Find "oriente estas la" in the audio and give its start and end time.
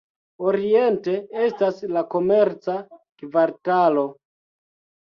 0.51-2.05